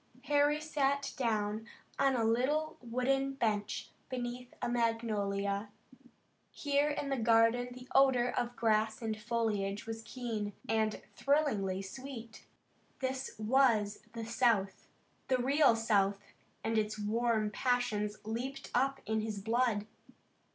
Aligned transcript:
Harry 0.23 0.59
sat 0.59 1.13
down 1.15 1.67
on 1.99 2.15
a 2.15 2.23
little 2.25 2.75
wooden 2.81 3.33
bench 3.35 3.91
beneath 4.09 4.51
a 4.59 4.67
magnolia. 4.67 5.69
Here 6.49 6.89
in 6.89 7.09
the 7.11 7.19
garden 7.19 7.67
the 7.71 7.87
odor 7.93 8.31
of 8.31 8.55
grass 8.55 8.99
and 9.03 9.15
foliage 9.15 9.85
was 9.85 10.01
keen, 10.01 10.53
and 10.67 11.03
thrillingly 11.15 11.83
sweet. 11.83 12.47
This 12.97 13.35
was 13.37 13.99
the 14.13 14.25
South, 14.25 14.87
the 15.27 15.37
real 15.37 15.75
South, 15.75 16.17
and 16.63 16.79
its 16.79 16.97
warm 16.97 17.51
passions 17.51 18.17
leaped 18.23 18.71
up 18.73 19.01
in 19.05 19.21
his 19.21 19.37
blood. 19.39 19.85